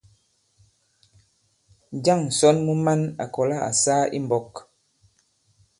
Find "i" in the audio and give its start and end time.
4.17-4.19